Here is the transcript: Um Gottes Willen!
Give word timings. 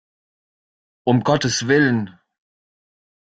Um 1.05 1.19
Gottes 1.19 1.67
Willen! 1.67 2.17